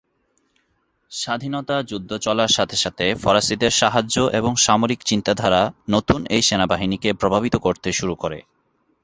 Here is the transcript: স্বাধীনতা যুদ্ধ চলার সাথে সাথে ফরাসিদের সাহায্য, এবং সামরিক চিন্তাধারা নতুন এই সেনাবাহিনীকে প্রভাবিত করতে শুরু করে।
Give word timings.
স্বাধীনতা 1.11 1.75
যুদ্ধ 1.83 2.11
চলার 2.17 2.47
সাথে 2.47 2.75
সাথে 2.75 3.05
ফরাসিদের 3.15 3.71
সাহায্য, 3.71 4.15
এবং 4.33 4.51
সামরিক 4.57 4.99
চিন্তাধারা 5.03 5.61
নতুন 5.89 6.19
এই 6.29 6.41
সেনাবাহিনীকে 6.41 7.09
প্রভাবিত 7.13 7.55
করতে 7.55 7.89
শুরু 7.91 8.15
করে। 8.15 8.39